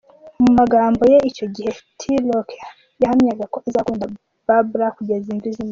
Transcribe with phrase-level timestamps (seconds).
[0.41, 2.49] Mu Magambo ye icyo gihe T Rock
[3.01, 4.05] yahamyaga ko azakunda
[4.47, 5.69] Babla kugeza imvi zimeze.